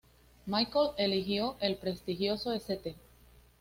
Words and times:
Michael 0.47 0.93
eligió 0.97 1.57
el 1.61 1.75
prestigioso 1.75 2.51
St. 2.53 2.95